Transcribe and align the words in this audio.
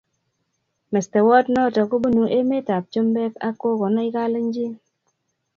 Mestowot 0.91 1.45
noto 1.53 1.81
kobunu 1.89 2.23
emet 2.39 2.67
ab 2.75 2.83
chumbek 2.91 3.33
ak 3.47 3.55
kokonai 3.61 4.13
kalenjin 4.15 4.73